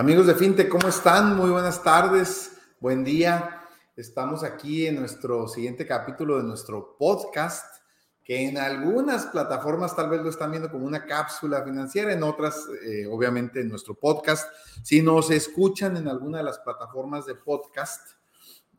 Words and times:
Amigos 0.00 0.26
de 0.26 0.34
Finte, 0.34 0.66
¿cómo 0.66 0.88
están? 0.88 1.36
Muy 1.36 1.50
buenas 1.50 1.82
tardes, 1.82 2.56
buen 2.80 3.04
día. 3.04 3.60
Estamos 3.94 4.42
aquí 4.42 4.86
en 4.86 4.98
nuestro 4.98 5.46
siguiente 5.46 5.86
capítulo 5.86 6.38
de 6.38 6.42
nuestro 6.42 6.96
podcast, 6.98 7.82
que 8.24 8.48
en 8.48 8.56
algunas 8.56 9.26
plataformas 9.26 9.94
tal 9.94 10.08
vez 10.08 10.22
lo 10.22 10.30
están 10.30 10.52
viendo 10.52 10.70
como 10.70 10.86
una 10.86 11.04
cápsula 11.04 11.62
financiera, 11.64 12.14
en 12.14 12.22
otras, 12.22 12.66
eh, 12.82 13.06
obviamente, 13.08 13.60
en 13.60 13.68
nuestro 13.68 13.94
podcast. 13.94 14.50
Si 14.82 15.02
nos 15.02 15.30
escuchan 15.30 15.98
en 15.98 16.08
alguna 16.08 16.38
de 16.38 16.44
las 16.44 16.60
plataformas 16.60 17.26
de 17.26 17.34
podcast, 17.34 18.12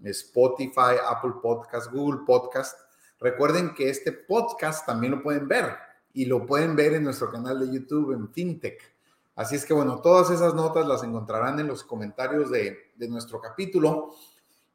Spotify, 0.03 0.97
Apple 1.07 1.33
Podcast, 1.39 1.91
Google 1.91 2.21
Podcast, 2.25 2.75
recuerden 3.19 3.75
que 3.75 3.91
este 3.91 4.11
podcast 4.11 4.87
también 4.87 5.11
lo 5.11 5.21
pueden 5.21 5.47
ver 5.47 5.75
y 6.15 6.25
lo 6.25 6.47
pueden 6.47 6.75
ver 6.75 6.95
en 6.95 7.03
nuestro 7.03 7.29
canal 7.29 7.59
de 7.59 7.71
YouTube 7.77 8.13
en 8.13 8.27
FinTech. 8.33 8.91
Así 9.35 9.55
es 9.55 9.65
que 9.65 9.73
bueno, 9.73 10.01
todas 10.01 10.29
esas 10.29 10.53
notas 10.53 10.85
las 10.85 11.03
encontrarán 11.03 11.59
en 11.59 11.67
los 11.67 11.83
comentarios 11.83 12.51
de, 12.51 12.91
nuestro 13.09 13.39
capítulo. 13.39 14.15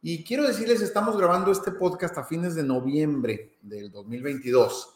Y 0.03 0.25
quiero 0.25 0.47
decirles, 0.47 0.80
estamos 0.80 1.17
grabando 1.17 1.53
este 1.53 1.73
podcast 1.73 2.17
a 2.19 2.25
fines 2.25 2.55
de 2.55 2.63
noviembre 2.63 3.59
del 3.63 3.91
2022 3.91 4.95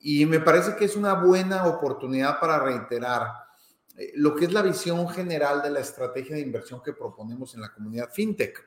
y 0.00 0.26
me 0.26 0.40
parece 0.40 0.76
que 0.76 0.84
es 0.84 0.96
una 0.96 1.14
buena 1.14 1.66
oportunidad 1.66 2.38
para 2.38 2.58
reiterar 2.58 3.32
eh, 3.96 4.12
lo 4.14 4.34
que 4.34 4.46
es 4.46 4.52
la 4.52 4.62
visión 4.62 5.08
general 5.08 5.60
de 5.62 5.70
la 5.70 5.80
estrategia 5.80 6.36
de 6.36 6.42
inversión 6.42 6.82
que 6.82 6.92
proponemos 6.92 7.54
en 7.54 7.62
la 7.62 7.72
comunidad 7.72 8.10
fintech. 8.12 8.64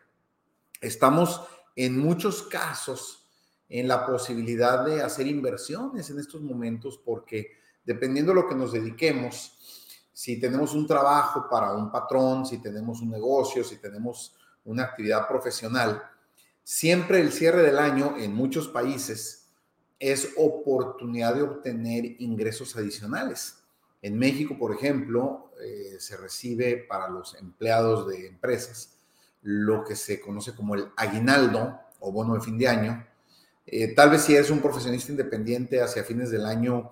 Estamos 0.80 1.42
en 1.76 1.98
muchos 1.98 2.44
casos 2.44 3.30
en 3.70 3.88
la 3.88 4.06
posibilidad 4.06 4.86
de 4.86 5.02
hacer 5.02 5.28
inversiones 5.28 6.10
en 6.10 6.20
estos 6.20 6.42
momentos 6.42 7.00
porque 7.04 7.52
dependiendo 7.86 8.34
de 8.34 8.42
lo 8.42 8.48
que 8.48 8.56
nos 8.56 8.74
dediquemos, 8.74 9.58
si 10.14 10.40
tenemos 10.40 10.74
un 10.74 10.86
trabajo 10.86 11.48
para 11.50 11.74
un 11.74 11.92
patrón, 11.92 12.46
si 12.46 12.60
tenemos 12.60 13.02
un 13.02 13.10
negocio, 13.10 13.64
si 13.64 13.78
tenemos 13.78 14.36
una 14.66 14.84
actividad 14.84 15.28
profesional, 15.28 16.04
siempre 16.64 17.22
el 17.22 17.32
cierre 17.32 17.64
del 17.64 17.80
año 17.80 18.16
en 18.18 18.34
muchos 18.34 18.68
países 18.68 19.48
es 20.00 20.34
oportunidad 20.38 21.36
de 21.36 21.44
obtener 21.44 22.22
ingresos 22.22 22.76
adicionales. 22.76 23.64
En 24.02 24.18
México, 24.18 24.58
por 24.58 24.74
ejemplo, 24.74 25.52
eh, 25.62 25.98
se 26.00 26.18
recibe 26.18 26.78
para 26.78 27.08
los 27.08 27.36
empleados 27.36 28.08
de 28.08 28.28
empresas 28.28 28.98
lo 29.44 29.84
que 29.84 29.96
se 29.96 30.20
conoce 30.20 30.56
como 30.56 30.76
el 30.76 30.88
aguinaldo 30.98 31.80
o 32.00 32.12
bono 32.12 32.34
de 32.34 32.42
fin 32.42 32.58
de 32.58 32.68
año. 32.68 33.08
Eh, 33.66 33.94
tal 33.94 34.10
vez 34.10 34.24
si 34.24 34.36
eres 34.36 34.50
un 34.50 34.60
profesionista 34.60 35.12
independiente 35.12 35.82
hacia 35.82 36.04
fines 36.04 36.32
del 36.32 36.46
año, 36.46 36.92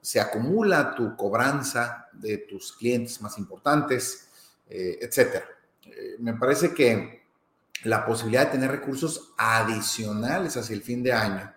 se 0.00 0.20
acumula 0.20 0.94
tu 0.94 1.16
cobranza 1.16 2.08
de 2.12 2.38
tus 2.38 2.72
clientes 2.72 3.20
más 3.20 3.38
importantes, 3.38 4.28
eh, 4.68 4.98
etcétera. 5.00 5.44
Eh, 5.84 6.16
me 6.18 6.34
parece 6.34 6.72
que 6.74 7.20
la 7.84 8.04
posibilidad 8.04 8.46
de 8.46 8.52
tener 8.52 8.70
recursos 8.70 9.32
adicionales 9.36 10.56
hacia 10.56 10.74
el 10.74 10.82
fin 10.82 11.02
de 11.02 11.12
año 11.12 11.52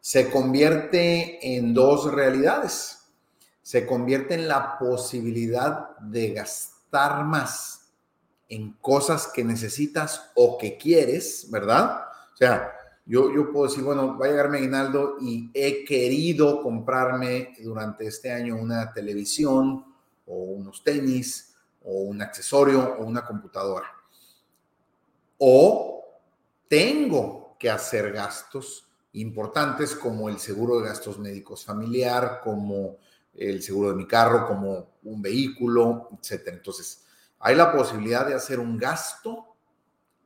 se 0.00 0.30
convierte 0.30 1.56
en 1.56 1.74
dos 1.74 2.12
realidades. 2.12 3.00
Se 3.62 3.84
convierte 3.86 4.34
en 4.34 4.48
la 4.48 4.78
posibilidad 4.78 5.96
de 5.98 6.32
gastar 6.32 7.24
más 7.24 7.90
en 8.48 8.72
cosas 8.80 9.26
que 9.26 9.44
necesitas 9.44 10.30
o 10.34 10.56
que 10.56 10.78
quieres, 10.78 11.48
¿verdad? 11.50 12.04
O 12.32 12.36
sea, 12.36 12.77
yo, 13.08 13.50
puedo 13.50 13.68
decir, 13.68 13.82
bueno, 13.82 14.18
va 14.18 14.26
a 14.26 14.28
llegar 14.28 14.50
mi 14.50 14.58
aguinaldo 14.58 15.16
y 15.18 15.50
he 15.54 15.82
querido 15.86 16.62
comprarme 16.62 17.54
durante 17.58 18.06
este 18.06 18.30
año 18.30 18.56
una 18.56 18.92
televisión 18.92 19.82
o 20.26 20.34
unos 20.34 20.84
tenis 20.84 21.54
o 21.82 22.02
un 22.02 22.20
accesorio 22.20 22.96
o 22.98 23.04
una 23.04 23.24
computadora. 23.24 23.86
O 25.38 26.04
tengo 26.68 27.56
que 27.58 27.70
hacer 27.70 28.12
gastos 28.12 28.86
importantes 29.14 29.94
como 29.94 30.28
el 30.28 30.38
seguro 30.38 30.78
de 30.78 30.88
gastos 30.88 31.18
médicos 31.18 31.64
familiar, 31.64 32.42
como 32.44 32.98
el 33.34 33.62
seguro 33.62 33.88
de 33.88 33.94
mi 33.94 34.06
carro, 34.06 34.46
como 34.46 34.98
un 35.04 35.22
vehículo, 35.22 36.10
etc. 36.12 36.48
Entonces, 36.48 37.06
hay 37.38 37.56
la 37.56 37.72
posibilidad 37.72 38.26
de 38.26 38.34
hacer 38.34 38.60
un 38.60 38.76
gasto 38.76 39.47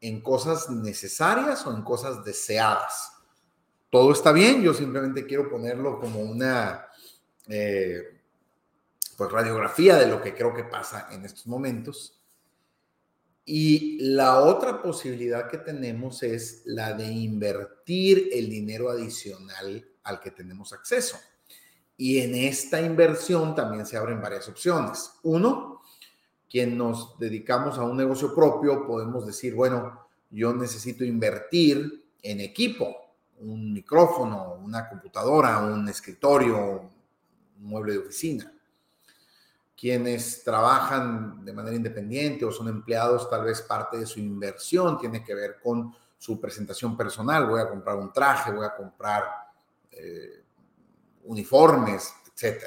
en 0.02 0.20
cosas 0.20 0.68
necesarias 0.68 1.64
o 1.66 1.74
en 1.74 1.82
cosas 1.82 2.22
deseadas. 2.24 3.12
Todo 3.88 4.12
está 4.12 4.32
bien, 4.32 4.62
yo 4.62 4.74
simplemente 4.74 5.26
quiero 5.26 5.48
ponerlo 5.48 5.98
como 6.00 6.20
una 6.20 6.86
eh, 7.46 8.20
pues 9.16 9.30
radiografía 9.30 9.96
de 9.96 10.06
lo 10.06 10.20
que 10.20 10.34
creo 10.34 10.52
que 10.52 10.64
pasa 10.64 11.08
en 11.12 11.24
estos 11.24 11.46
momentos. 11.46 12.20
Y 13.44 13.98
la 14.00 14.40
otra 14.40 14.82
posibilidad 14.82 15.48
que 15.48 15.58
tenemos 15.58 16.22
es 16.22 16.62
la 16.64 16.92
de 16.94 17.06
invertir 17.06 18.30
el 18.32 18.48
dinero 18.50 18.90
adicional 18.90 19.88
al 20.02 20.20
que 20.20 20.30
tenemos 20.30 20.72
acceso. 20.72 21.19
Y 21.96 22.19
en 22.20 22.34
esta 22.34 22.80
inversión 22.80 23.54
también 23.54 23.86
se 23.86 23.96
abren 23.96 24.20
varias 24.20 24.48
opciones. 24.48 25.12
Uno, 25.22 25.71
quien 26.52 26.76
nos 26.76 27.18
dedicamos 27.18 27.78
a 27.78 27.82
un 27.82 27.96
negocio 27.96 28.34
propio, 28.34 28.86
podemos 28.86 29.24
decir, 29.24 29.54
bueno, 29.54 30.06
yo 30.28 30.52
necesito 30.52 31.02
invertir 31.02 32.04
en 32.22 32.40
equipo, 32.40 32.94
un 33.38 33.72
micrófono, 33.72 34.56
una 34.62 34.86
computadora, 34.86 35.60
un 35.60 35.88
escritorio, 35.88 36.90
un 37.56 37.64
mueble 37.64 37.94
de 37.94 37.98
oficina. 38.00 38.52
Quienes 39.74 40.44
trabajan 40.44 41.42
de 41.42 41.54
manera 41.54 41.74
independiente 41.74 42.44
o 42.44 42.52
son 42.52 42.69
empleados, 42.69 43.30
tal 43.30 43.44
vez 43.44 43.62
parte 43.62 43.96
de 43.96 44.04
su 44.04 44.20
inversión 44.20 44.98
tiene 44.98 45.24
que 45.24 45.34
ver 45.34 45.56
con 45.58 45.94
su 46.19 46.38
presentación 46.38 46.98
personal. 46.98 47.46
Voy 47.46 47.62
a 47.62 47.69
comprar 47.70 47.96
un 47.96 48.12
traje, 48.12 48.52
voy 48.52 48.66
a 48.66 48.76
comprar 48.76 49.24
eh, 49.90 50.44
uniformes, 51.24 52.12
etc. 52.26 52.64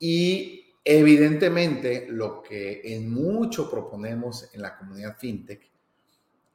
Y 0.00 0.67
Evidentemente, 0.90 2.06
lo 2.08 2.42
que 2.42 2.80
en 2.82 3.12
mucho 3.12 3.70
proponemos 3.70 4.48
en 4.54 4.62
la 4.62 4.78
comunidad 4.78 5.18
fintech 5.18 5.70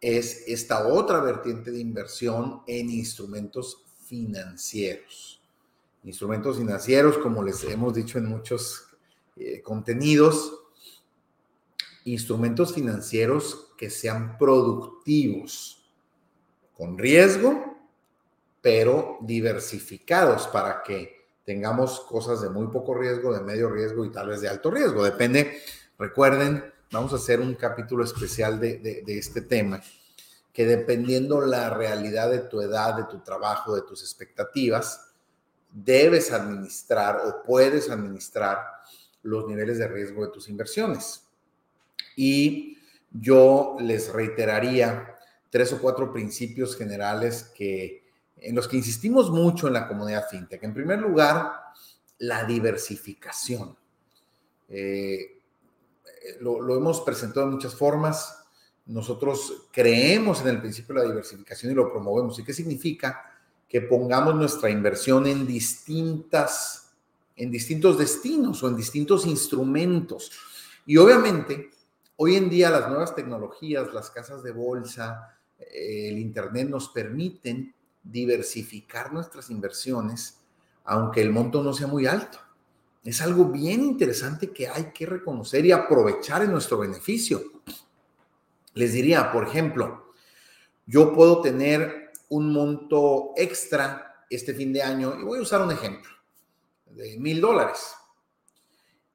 es 0.02 0.46
esta 0.48 0.88
otra 0.88 1.20
vertiente 1.20 1.70
de 1.70 1.80
inversión 1.80 2.64
en 2.66 2.90
instrumentos 2.90 3.84
financieros. 4.08 5.40
Instrumentos 6.04 6.58
financieros, 6.58 7.20
como 7.20 7.44
les 7.44 7.64
hemos 7.66 7.94
dicho 7.94 8.18
en 8.18 8.26
muchos 8.26 8.88
eh, 9.36 9.62
contenidos, 9.62 10.64
instrumentos 12.06 12.74
financieros 12.74 13.72
que 13.78 13.92
sean 13.92 14.40
productivos, 14.40 15.86
con 16.76 16.98
riesgo, 16.98 17.78
pero 18.64 19.20
diversificados 19.22 20.48
para 20.48 20.82
que 20.82 21.23
tengamos 21.46 22.00
cosas 22.02 22.42
de 22.42 22.50
muy 22.50 22.68
poco 22.68 22.94
riesgo, 22.94 23.34
de 23.34 23.42
medio 23.42 23.70
riesgo 23.70 24.06
y 24.06 24.12
tal 24.12 24.30
vez 24.30 24.42
de 24.42 24.50
alto 24.50 24.72
riesgo. 24.72 25.04
Depende, 25.04 25.60
recuerden, 26.00 26.64
vamos 26.92 27.14
a 27.14 27.18
hacer 27.18 27.40
un 27.40 27.56
capítulo 27.56 28.04
especial 28.04 28.60
de, 28.60 29.04
este 29.08 29.42
tema, 29.42 29.82
que 30.54 30.66
dependiendo 30.66 31.42
la 31.42 31.70
realidad 31.70 32.30
de 32.30 32.40
tu 32.40 32.62
edad, 32.62 32.96
de 32.96 33.06
tu 33.06 33.20
trabajo, 33.20 33.76
de 33.76 33.82
tus 33.82 34.02
expectativas, 34.02 35.12
debes 35.72 36.32
administrar 36.32 37.22
o 37.26 37.44
puedes 37.44 37.90
administrar 37.90 38.60
los 39.24 39.48
niveles 39.48 39.80
de 39.80 39.88
riesgo 39.88 40.26
de 40.26 40.32
tus 40.32 40.48
inversiones. 40.48 41.24
Y 42.16 42.78
yo 43.12 43.76
les 43.80 44.14
reiteraría 44.14 45.16
tres 45.50 45.74
o 45.74 45.82
cuatro 45.82 46.12
principios 46.14 46.76
generales 46.76 47.52
que 47.56 48.03
en 48.38 48.56
los 48.56 48.68
que 48.68 48.78
insistimos 48.78 49.30
mucho 49.30 49.68
en 49.68 49.74
la 49.74 49.88
comunidad 49.88 50.28
fintech. 50.30 50.64
En 50.64 50.74
primer 50.74 51.00
lugar, 51.00 51.54
la 52.20 52.44
diversificación. 52.44 53.78
Eh, 54.70 55.42
lo, 56.40 56.76
hemos 56.76 57.02
presentado 57.02 57.48
de 57.48 57.54
muchas 57.54 57.76
formas. 57.76 58.46
Nosotros 58.86 59.68
creemos 59.72 60.42
en 60.42 60.50
el 60.50 60.60
principio 60.60 60.96
de 60.96 61.02
la 61.02 61.08
diversificación 61.08 61.72
y 61.72 61.76
lo 61.76 61.92
promovemos. 61.92 62.38
¿Y 62.40 62.44
qué 62.44 62.54
significa? 62.54 63.22
Que 63.68 63.82
pongamos 63.82 64.36
nuestra 64.36 64.70
inversión 64.70 65.26
en 65.28 65.48
distintas, 65.48 66.92
en 67.36 67.52
distintos 67.52 67.98
destinos 67.98 68.62
o 68.64 68.68
en 68.68 68.76
distintos 68.76 69.26
instrumentos. 69.26 70.32
Y 70.86 70.98
obviamente, 70.98 71.72
hoy 72.18 72.36
en 72.36 72.50
día 72.50 72.70
las 72.70 72.90
nuevas 72.90 73.16
tecnologías, 73.16 73.94
las 73.94 74.12
casas 74.12 74.44
de 74.44 74.52
bolsa, 74.52 75.38
eh, 75.60 76.10
el 76.10 76.20
Internet 76.20 76.70
nos 76.70 76.90
permiten 76.90 77.74
diversificar 78.04 79.14
nuestras 79.14 79.50
inversiones, 79.50 80.40
aunque 80.84 81.22
el 81.22 81.32
monto 81.32 81.64
no 81.64 81.74
sea 81.74 81.88
muy 81.88 82.06
alto. 82.06 82.38
Es 83.04 83.22
algo 83.22 83.46
bien 83.46 83.82
interesante 83.84 84.52
que 84.52 84.68
hay 84.68 84.92
que 84.94 85.06
reconocer 85.06 85.66
y 85.66 85.72
aprovechar 85.72 86.44
en 86.44 86.52
nuestro 86.52 86.78
beneficio. 86.78 87.42
Les 88.74 88.94
diría, 88.94 89.32
por 89.32 89.48
ejemplo, 89.48 90.14
yo 90.86 91.14
puedo 91.14 91.42
tener 91.42 92.12
un 92.30 92.52
monto 92.52 93.32
extra 93.36 94.26
este 94.30 94.54
fin 94.54 94.74
de 94.74 94.82
año, 94.82 95.20
y 95.20 95.24
voy 95.24 95.40
a 95.40 95.44
usar 95.44 95.62
un 95.62 95.72
ejemplo, 95.72 96.12
de 96.88 97.20
mil 97.20 97.40
dólares. 97.40 97.96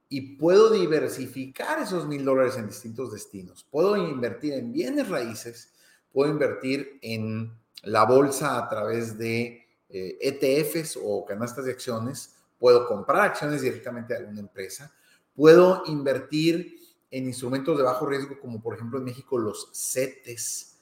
y 0.08 0.36
puedo 0.36 0.70
diversificar 0.70 1.80
esos 1.80 2.06
mil 2.06 2.24
dólares 2.24 2.56
en 2.56 2.66
distintos 2.66 3.12
destinos. 3.12 3.66
Puedo 3.70 3.96
invertir 3.96 4.54
en 4.54 4.72
bienes 4.72 5.08
raíces, 5.08 5.74
puedo 6.12 6.30
invertir 6.30 6.98
en 7.02 7.52
la 7.82 8.04
bolsa 8.04 8.58
a 8.58 8.68
través 8.68 9.16
de 9.18 9.66
ETFs 9.88 10.96
eh, 10.96 10.98
e 10.98 11.02
o 11.02 11.24
canastas 11.24 11.64
de 11.64 11.72
acciones, 11.72 12.36
puedo 12.58 12.86
comprar 12.86 13.22
acciones 13.22 13.62
directamente 13.62 14.12
de 14.14 14.20
alguna 14.20 14.40
empresa, 14.40 14.92
puedo 15.34 15.82
invertir 15.86 16.78
en 17.10 17.26
instrumentos 17.26 17.76
de 17.78 17.84
bajo 17.84 18.06
riesgo 18.06 18.38
como 18.40 18.60
por 18.60 18.74
ejemplo 18.74 18.98
en 18.98 19.04
México 19.04 19.38
los 19.38 19.70
CETES, 19.72 20.76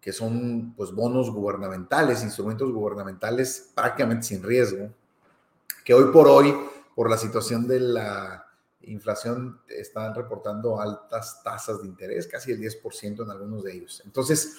que 0.00 0.12
son 0.12 0.74
pues 0.76 0.92
bonos 0.92 1.30
gubernamentales, 1.30 2.22
instrumentos 2.22 2.70
gubernamentales 2.72 3.70
prácticamente 3.74 4.26
sin 4.26 4.42
riesgo, 4.42 4.90
que 5.84 5.94
hoy 5.94 6.12
por 6.12 6.28
hoy, 6.28 6.54
por 6.94 7.10
la 7.10 7.16
situación 7.16 7.66
de 7.66 7.80
la 7.80 8.46
inflación, 8.82 9.60
están 9.68 10.14
reportando 10.14 10.80
altas 10.80 11.42
tasas 11.42 11.82
de 11.82 11.88
interés, 11.88 12.26
casi 12.26 12.52
el 12.52 12.60
10% 12.60 13.22
en 13.22 13.30
algunos 13.30 13.62
de 13.62 13.74
ellos. 13.74 14.02
Entonces, 14.04 14.56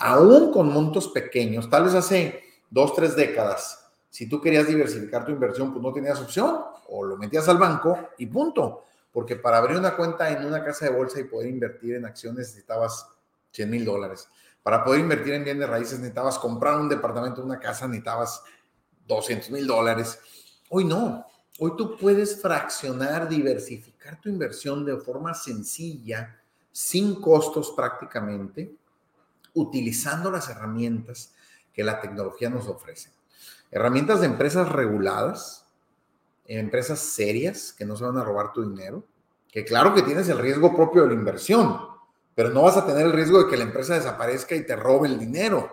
aún 0.00 0.50
con 0.50 0.72
montos 0.72 1.08
pequeños, 1.08 1.70
tal 1.70 1.84
vez 1.84 1.94
hace 1.94 2.42
dos, 2.70 2.94
tres 2.94 3.14
décadas, 3.14 3.80
si 4.10 4.28
tú 4.28 4.40
querías 4.40 4.66
diversificar 4.66 5.24
tu 5.24 5.30
inversión, 5.30 5.72
pues 5.72 5.82
no 5.82 5.92
tenías 5.92 6.20
opción, 6.20 6.62
o 6.88 7.04
lo 7.04 7.16
metías 7.16 7.48
al 7.48 7.58
banco 7.58 7.96
y 8.18 8.26
punto. 8.26 8.84
Porque 9.12 9.36
para 9.36 9.58
abrir 9.58 9.76
una 9.76 9.96
cuenta 9.96 10.30
en 10.30 10.44
una 10.44 10.64
casa 10.64 10.86
de 10.86 10.96
bolsa 10.96 11.20
y 11.20 11.24
poder 11.24 11.48
invertir 11.48 11.94
en 11.94 12.04
acciones 12.04 12.48
necesitabas 12.48 13.06
100 13.52 13.70
mil 13.70 13.84
dólares. 13.84 14.28
Para 14.62 14.84
poder 14.84 15.00
invertir 15.00 15.34
en 15.34 15.44
bienes 15.44 15.68
raíces 15.68 15.98
necesitabas 15.98 16.38
comprar 16.38 16.78
un 16.78 16.88
departamento, 16.88 17.42
una 17.42 17.58
casa, 17.58 17.86
necesitabas 17.86 18.42
200 19.06 19.50
mil 19.50 19.66
dólares. 19.66 20.18
Hoy 20.68 20.84
no. 20.84 21.26
Hoy 21.58 21.72
tú 21.76 21.96
puedes 21.96 22.40
fraccionar, 22.40 23.28
diversificar 23.28 24.20
tu 24.20 24.28
inversión 24.28 24.84
de 24.84 24.96
forma 24.96 25.34
sencilla, 25.34 26.40
sin 26.72 27.20
costos 27.20 27.72
prácticamente, 27.72 28.74
utilizando 29.54 30.30
las 30.30 30.48
herramientas 30.48 31.34
que 31.72 31.84
la 31.84 32.00
tecnología 32.00 32.50
nos 32.50 32.66
ofrece. 32.66 33.10
Herramientas 33.70 34.20
de 34.20 34.26
empresas 34.26 34.68
reguladas, 34.70 35.66
empresas 36.44 36.98
serias 36.98 37.72
que 37.72 37.84
no 37.84 37.96
se 37.96 38.04
van 38.04 38.18
a 38.18 38.24
robar 38.24 38.52
tu 38.52 38.68
dinero, 38.68 39.04
que 39.48 39.64
claro 39.64 39.94
que 39.94 40.02
tienes 40.02 40.28
el 40.28 40.38
riesgo 40.38 40.74
propio 40.74 41.02
de 41.02 41.08
la 41.08 41.14
inversión, 41.14 41.78
pero 42.34 42.50
no 42.50 42.62
vas 42.62 42.76
a 42.76 42.86
tener 42.86 43.06
el 43.06 43.12
riesgo 43.12 43.42
de 43.42 43.50
que 43.50 43.56
la 43.56 43.64
empresa 43.64 43.94
desaparezca 43.94 44.54
y 44.54 44.64
te 44.64 44.76
robe 44.76 45.08
el 45.08 45.18
dinero. 45.18 45.70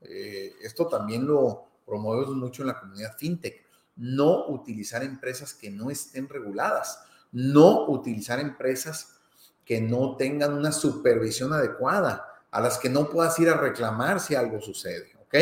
Eh, 0.00 0.54
esto 0.62 0.86
también 0.86 1.26
lo 1.26 1.68
promovemos 1.86 2.34
mucho 2.36 2.62
en 2.62 2.68
la 2.68 2.80
comunidad 2.80 3.16
fintech. 3.16 3.66
No 3.96 4.46
utilizar 4.48 5.02
empresas 5.02 5.54
que 5.54 5.70
no 5.70 5.90
estén 5.90 6.28
reguladas, 6.28 7.00
no 7.32 7.86
utilizar 7.88 8.38
empresas 8.38 9.18
que 9.64 9.80
no 9.80 10.16
tengan 10.16 10.54
una 10.54 10.72
supervisión 10.72 11.52
adecuada, 11.52 12.37
a 12.50 12.60
las 12.60 12.78
que 12.78 12.88
no 12.88 13.08
puedas 13.08 13.38
ir 13.38 13.48
a 13.48 13.56
reclamar 13.56 14.20
si 14.20 14.34
algo 14.34 14.60
sucede, 14.60 15.12
¿ok? 15.20 15.34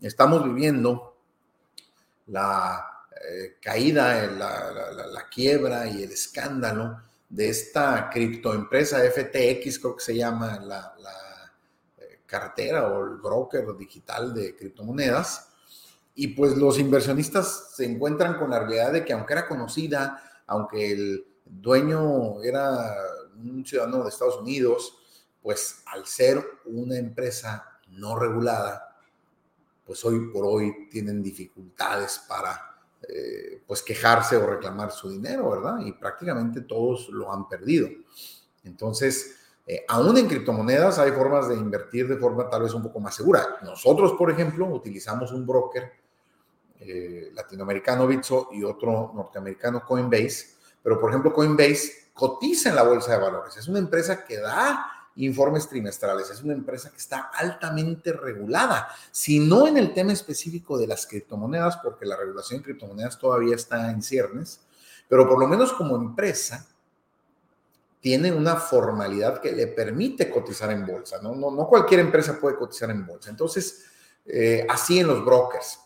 Estamos 0.00 0.44
viviendo 0.44 1.16
la 2.26 2.92
eh, 3.28 3.56
caída, 3.60 4.26
la, 4.26 4.92
la, 5.06 5.28
quiebra 5.28 5.86
y 5.86 6.02
el 6.02 6.12
escándalo 6.12 7.00
de 7.28 7.48
esta 7.48 8.10
criptoempresa 8.10 8.98
FTX, 8.98 9.78
creo 9.78 9.96
que 9.96 10.04
se 10.04 10.16
llama 10.16 10.58
la, 10.60 10.94
eh, 11.98 12.20
cartera 12.26 12.88
o 12.88 13.04
el 13.04 13.16
broker 13.16 13.76
digital 13.76 14.34
de 14.34 14.56
criptomonedas. 14.56 15.48
Y 16.14 16.28
pues 16.28 16.56
los 16.56 16.78
inversionistas 16.78 17.74
se 17.76 17.84
encuentran 17.84 18.38
con 18.38 18.50
la 18.50 18.58
realidad 18.58 18.92
de 18.92 19.04
que 19.04 19.12
aunque 19.12 19.32
era 19.32 19.48
conocida, 19.48 20.22
aunque 20.46 20.92
el 20.92 21.26
dueño 21.44 22.42
era 22.42 22.96
un 23.36 23.64
ciudadano 23.64 24.02
de 24.02 24.10
Estados 24.10 24.36
Unidos, 24.36 24.98
pues 25.42 25.82
al 25.86 26.06
ser 26.06 26.42
una 26.66 26.96
empresa 26.96 27.80
no 27.88 28.18
regulada, 28.18 28.96
pues 29.84 30.04
hoy 30.04 30.30
por 30.32 30.44
hoy 30.46 30.88
tienen 30.88 31.22
dificultades 31.22 32.22
para 32.28 32.76
eh, 33.08 33.62
pues 33.66 33.82
quejarse 33.82 34.36
o 34.36 34.46
reclamar 34.46 34.92
su 34.92 35.10
dinero, 35.10 35.50
¿verdad? 35.50 35.80
Y 35.84 35.92
prácticamente 35.92 36.62
todos 36.62 37.08
lo 37.08 37.32
han 37.32 37.48
perdido. 37.48 37.88
Entonces, 38.64 39.36
eh, 39.66 39.84
aún 39.88 40.16
en 40.18 40.28
criptomonedas 40.28 40.98
hay 40.98 41.10
formas 41.10 41.48
de 41.48 41.56
invertir 41.56 42.08
de 42.08 42.16
forma 42.16 42.48
tal 42.48 42.62
vez 42.62 42.74
un 42.74 42.82
poco 42.82 43.00
más 43.00 43.14
segura. 43.14 43.58
Nosotros, 43.62 44.12
por 44.12 44.30
ejemplo, 44.30 44.66
utilizamos 44.66 45.32
un 45.32 45.46
broker 45.46 45.92
eh, 46.78 47.30
latinoamericano 47.32 48.06
Bitso 48.06 48.48
y 48.52 48.64
otro 48.64 49.12
norteamericano 49.14 49.84
Coinbase, 49.84 50.56
pero 50.82 51.00
por 51.00 51.10
ejemplo 51.10 51.32
Coinbase 51.32 52.10
cotiza 52.12 52.70
en 52.70 52.76
la 52.76 52.82
bolsa 52.82 53.12
de 53.12 53.18
valores. 53.18 53.56
Es 53.56 53.68
una 53.68 53.78
empresa 53.78 54.24
que 54.24 54.38
da 54.38 55.01
informes 55.16 55.68
trimestrales. 55.68 56.30
Es 56.30 56.42
una 56.42 56.54
empresa 56.54 56.90
que 56.90 56.96
está 56.96 57.30
altamente 57.34 58.12
regulada, 58.12 58.88
si 59.10 59.38
no 59.38 59.66
en 59.66 59.76
el 59.76 59.92
tema 59.92 60.12
específico 60.12 60.78
de 60.78 60.86
las 60.86 61.06
criptomonedas, 61.06 61.78
porque 61.78 62.06
la 62.06 62.16
regulación 62.16 62.60
de 62.60 62.64
criptomonedas 62.64 63.18
todavía 63.18 63.54
está 63.54 63.90
en 63.90 64.02
ciernes, 64.02 64.60
pero 65.08 65.28
por 65.28 65.38
lo 65.38 65.46
menos 65.46 65.72
como 65.72 65.96
empresa 65.96 66.66
tiene 68.00 68.32
una 68.32 68.56
formalidad 68.56 69.40
que 69.40 69.52
le 69.52 69.68
permite 69.68 70.28
cotizar 70.28 70.72
en 70.72 70.84
bolsa. 70.84 71.20
No, 71.22 71.34
no, 71.34 71.50
no 71.50 71.68
cualquier 71.68 72.00
empresa 72.00 72.38
puede 72.40 72.56
cotizar 72.56 72.90
en 72.90 73.06
bolsa. 73.06 73.30
Entonces, 73.30 73.84
eh, 74.26 74.66
así 74.68 74.98
en 74.98 75.06
los 75.06 75.24
brokers, 75.24 75.78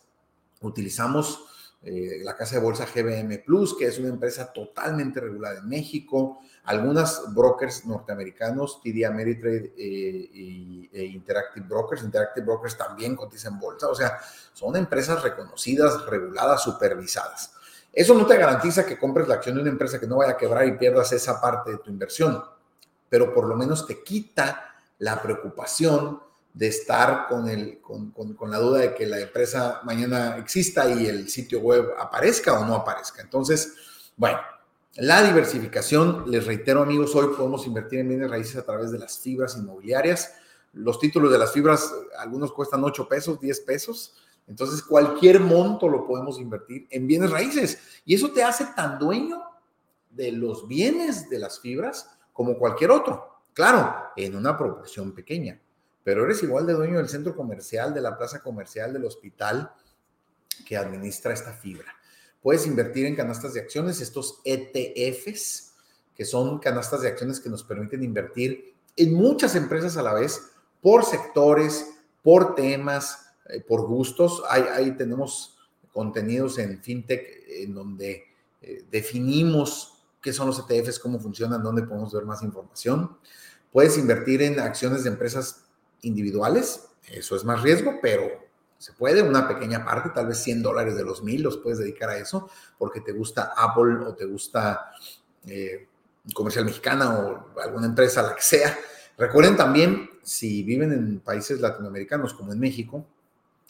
utilizamos 0.63 1.45
eh, 1.83 2.21
la 2.23 2.35
casa 2.35 2.57
de 2.57 2.63
bolsa 2.63 2.87
GBM 2.87 3.43
Plus, 3.45 3.77
que 3.77 3.87
es 3.87 3.99
una 3.99 4.09
empresa 4.09 4.53
totalmente 4.53 5.21
regulada 5.21 5.59
en 5.59 5.69
México, 5.69 6.41
algunas 6.65 7.33
brokers 7.33 7.87
norteamericanos, 7.87 8.81
TD 8.83 9.05
Ameritrade 9.05 9.73
eh, 9.77 10.31
y, 10.33 10.91
e 10.93 11.05
Interactive 11.05 11.67
Brokers. 11.67 12.03
Interactive 12.03 12.45
Brokers 12.45 12.77
también 12.77 13.15
cotizan 13.15 13.55
en 13.55 13.61
bolsa, 13.61 13.89
o 13.89 13.95
sea, 13.95 14.19
son 14.53 14.75
empresas 14.77 15.23
reconocidas, 15.23 16.05
reguladas, 16.07 16.63
supervisadas. 16.63 17.53
Eso 17.93 18.15
no 18.15 18.27
te 18.27 18.37
garantiza 18.37 18.85
que 18.85 18.99
compres 18.99 19.29
la 19.29 19.37
acción 19.37 19.55
de 19.55 19.63
una 19.63 19.71
empresa 19.71 20.01
que 20.01 20.07
no 20.07 20.17
vaya 20.17 20.33
a 20.33 20.37
quebrar 20.37 20.67
y 20.67 20.77
pierdas 20.77 21.13
esa 21.13 21.41
parte 21.41 21.71
de 21.71 21.79
tu 21.79 21.91
inversión, 21.91 22.43
pero 23.09 23.33
por 23.33 23.47
lo 23.47 23.55
menos 23.55 23.87
te 23.87 24.03
quita 24.03 24.75
la 24.99 25.23
preocupación 25.23 26.21
de 26.57 26.69
estar 26.69 27.29
con, 27.29 27.49
el, 27.51 27.83
con, 27.83 28.13
con, 28.13 28.51
la 28.51 28.59
duda 28.59 28.79
de 28.79 28.95
que 28.95 29.05
la 29.05 29.21
empresa 29.21 29.83
mañana 29.85 30.39
exista 30.39 30.91
y 30.91 31.05
el 31.05 31.29
sitio 31.29 31.61
web 31.61 31.91
aparezca 31.99 32.59
o 32.59 32.65
no 32.65 32.75
aparezca. 32.75 33.21
Entonces, 33.21 33.75
bueno, 34.17 34.39
la 34.95 35.23
diversificación, 35.23 36.25
les 36.31 36.47
reitero 36.47 36.81
amigos, 36.81 37.15
hoy 37.15 37.35
podemos 37.37 37.67
invertir 37.67 37.99
en 37.99 38.09
bienes 38.09 38.31
raíces 38.31 38.57
a 38.57 38.65
través 38.65 38.91
de 38.91 38.99
las 38.99 39.19
fibras 39.19 39.55
inmobiliarias. 39.59 40.33
Los 40.73 40.99
títulos 40.99 41.31
de 41.31 41.37
las 41.37 41.53
fibras, 41.53 41.93
algunos 42.19 42.53
cuestan 42.53 42.83
8 42.83 43.07
pesos, 43.07 43.39
10 43.39 43.61
pesos. 43.61 44.15
Entonces, 44.47 44.83
cualquier 44.83 45.41
monto 45.41 45.91
lo 45.91 46.07
podemos 46.07 46.41
invertir 46.41 46.87
en 46.89 47.07
bienes 47.07 47.33
raíces. 47.33 47.79
Y 48.07 48.15
eso 48.15 48.33
te 48.33 48.43
hace 48.43 48.65
tan 48.75 48.99
dueño 48.99 49.43
de 50.09 50.33
los 50.33 50.67
bienes 50.67 51.29
de 51.29 51.39
las 51.39 51.61
fibras 51.61 52.09
como 52.33 52.57
cualquier 52.57 52.93
otro. 52.93 53.43
Claro, 53.53 53.95
en 54.17 54.35
una 54.35 54.57
proporción 54.57 55.13
pequeña 55.13 55.61
pero 56.07 56.25
eres 56.25 56.41
igual 56.45 56.69
de 56.69 56.75
dueño 56.75 56.99
del 56.99 57.09
centro 57.09 57.35
comercial, 57.35 57.93
de 57.93 58.01
la 58.01 58.17
plaza 58.17 58.41
comercial, 58.41 58.93
del 58.93 59.07
hospital 59.07 59.73
que 60.65 60.77
administra 60.77 61.35
esta 61.35 61.53
fibra. 61.53 61.93
Puedes 62.41 62.65
invertir 62.65 63.07
en 63.07 63.17
canastas 63.17 63.55
de 63.55 63.61
acciones, 63.61 64.01
estos 64.01 64.41
ETFs, 64.45 65.73
que 66.15 66.25
son 66.25 66.61
canastas 66.61 67.03
de 67.03 67.09
acciones 67.09 67.41
que 67.41 67.49
nos 67.49 67.65
permiten 67.65 68.05
invertir 68.05 68.73
en 68.95 69.15
muchas 69.15 69.57
empresas 69.57 69.97
a 69.97 70.03
la 70.03 70.15
vez, 70.15 70.43
por 70.81 71.05
sectores, 71.05 71.85
por 72.23 72.55
temas, 72.55 73.33
eh, 73.49 73.61
por 73.67 73.89
gustos. 73.89 74.45
Ahí, 74.49 74.93
tenemos 74.93 75.59
contenidos 75.93 76.59
en 76.59 76.81
FinTech 76.81 77.49
en 77.49 77.75
donde 77.75 78.27
eh, 78.63 78.85
definimos 78.93 80.05
qué 80.23 80.33
son 80.33 80.47
los 80.47 80.65
ETFs, 80.71 81.01
cómo 81.01 81.19
funcionan, 81.19 81.65
dónde 81.65 81.83
podemos 81.83 82.13
ver 82.13 82.27
más 82.27 82.45
información. 82.45 83.19
Puedes 83.73 83.99
invertir 83.99 84.43
en 84.43 84.61
acciones 84.61 85.03
de 85.03 85.11
empresas 85.11 85.66
individuales, 86.03 86.89
eso 87.09 87.37
es 87.37 87.45
más 87.45 87.63
riesgo, 87.63 87.99
pero 88.03 88.47
se 88.79 88.93
puede, 88.93 89.23
una 89.23 89.49
pequeña 89.49 89.85
parte, 89.85 90.11
tal 90.11 90.27
vez 90.27 90.39
100 90.39 90.63
dólares 90.63 90.97
de 90.97 91.05
los 91.05 91.23
mil 91.23 91.43
los 91.43 91.57
puedes 91.59 91.79
dedicar 91.79 92.11
a 92.11 92.19
eso, 92.19 92.51
porque 92.79 93.01
te 93.01 93.13
gusta 93.13 93.55
Apple 93.57 94.05
o 94.07 94.15
te 94.15 94.27
gusta 94.27 94.91
eh, 95.47 95.89
Comercial 96.35 96.65
Mexicana 96.65 97.19
o 97.19 97.61
alguna 97.61 97.87
empresa, 97.87 98.23
la 98.23 98.35
que 98.35 98.43
sea. 98.43 98.77
Recuerden 99.17 99.57
también, 99.57 100.11
si 100.23 100.63
viven 100.63 100.93
en 100.93 101.21
países 101.21 101.61
latinoamericanos 101.61 102.35
como 102.35 102.53
en 102.53 102.59
México, 102.59 103.07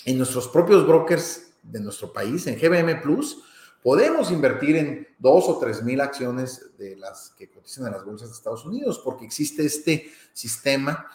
en 0.05 0.19
nuestros 0.19 0.49
propios 0.49 0.87
brokers 0.87 1.53
de 1.63 1.81
nuestro 1.81 2.13
país, 2.13 2.47
en 2.47 2.59
GBM 2.59 3.01
Plus, 3.03 3.43
podemos 3.83 4.31
invertir 4.31 4.77
en 4.77 5.07
dos 5.19 5.49
o 5.49 5.59
tres 5.59 5.83
mil 5.83 6.01
acciones 6.01 6.77
de 6.79 6.97
las 6.97 7.31
que 7.39 7.49
cotizan 7.49 7.87
en 7.87 7.93
las 7.93 8.05
bolsas 8.05 8.31
de 8.31 8.35
Estados 8.35 8.65
Unidos, 8.65 9.01
porque 9.05 9.25
existe 9.25 9.65
este 9.65 10.11
sistema 10.33 11.07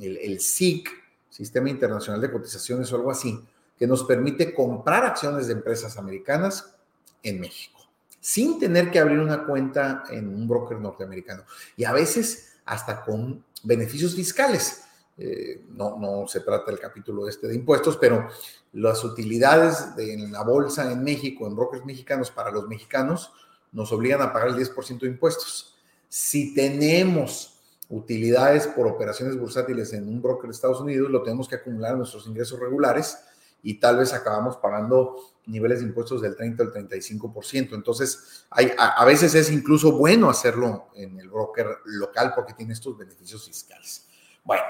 el, 0.00 0.40
SIC, 0.40 0.88
Sistema 1.28 1.70
Internacional 1.70 2.20
de 2.20 2.30
Cotizaciones 2.30 2.92
o 2.92 2.96
algo 2.96 3.10
así, 3.10 3.38
que 3.78 3.86
nos 3.86 4.04
permite 4.04 4.54
comprar 4.54 5.04
acciones 5.04 5.46
de 5.46 5.54
empresas 5.54 5.96
americanas 5.96 6.74
en 7.22 7.40
México. 7.40 7.80
sin 8.20 8.60
tener 8.60 8.92
que 8.92 9.00
abrir 9.00 9.18
una 9.18 9.44
cuenta 9.44 10.04
en 10.08 10.28
un 10.28 10.46
broker 10.46 10.78
norteamericano. 10.78 11.44
Y 11.76 11.82
a 11.82 11.92
veces 11.92 12.52
hasta 12.64 13.02
con 13.02 13.44
beneficios 13.64 14.14
fiscales. 14.14 14.84
Eh, 15.18 15.64
no, 15.70 15.98
no 15.98 16.26
se 16.26 16.40
trata 16.40 16.70
el 16.70 16.78
capítulo 16.78 17.28
este 17.28 17.48
de 17.48 17.54
impuestos, 17.54 17.96
pero 17.96 18.28
las 18.72 19.04
utilidades 19.04 19.94
de, 19.96 20.14
en 20.14 20.32
la 20.32 20.42
bolsa 20.42 20.90
en 20.90 21.04
México, 21.04 21.46
en 21.46 21.54
brokers 21.54 21.84
mexicanos 21.84 22.30
para 22.30 22.50
los 22.50 22.66
mexicanos, 22.68 23.32
nos 23.72 23.92
obligan 23.92 24.22
a 24.22 24.32
pagar 24.32 24.48
el 24.48 24.56
10% 24.56 25.00
de 25.00 25.06
impuestos. 25.08 25.76
Si 26.08 26.54
tenemos 26.54 27.51
utilidades 27.92 28.66
por 28.68 28.86
operaciones 28.86 29.38
bursátiles 29.38 29.92
en 29.92 30.08
un 30.08 30.22
broker 30.22 30.48
de 30.48 30.54
Estados 30.54 30.80
Unidos, 30.80 31.10
lo 31.10 31.22
tenemos 31.22 31.46
que 31.46 31.56
acumular 31.56 31.92
en 31.92 31.98
nuestros 31.98 32.26
ingresos 32.26 32.58
regulares 32.58 33.18
y 33.62 33.78
tal 33.78 33.98
vez 33.98 34.14
acabamos 34.14 34.56
pagando 34.56 35.16
niveles 35.44 35.80
de 35.80 35.86
impuestos 35.86 36.22
del 36.22 36.34
30 36.34 36.62
al 36.62 36.72
35%. 36.72 37.74
Entonces, 37.74 38.46
hay, 38.48 38.72
a, 38.78 39.04
veces 39.04 39.34
es 39.34 39.50
incluso 39.50 39.92
bueno 39.92 40.30
hacerlo 40.30 40.88
en 40.94 41.20
el 41.20 41.28
broker 41.28 41.66
local 41.84 42.32
porque 42.34 42.54
tiene 42.54 42.72
estos 42.72 42.96
beneficios 42.96 43.44
fiscales. 43.46 44.08
Bueno, 44.42 44.62